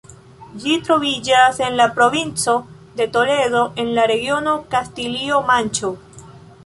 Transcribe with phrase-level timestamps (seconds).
[0.61, 2.55] Ĝi troviĝas en la provinco
[3.01, 5.93] de Toledo, en la regiono Kastilio-Manĉo.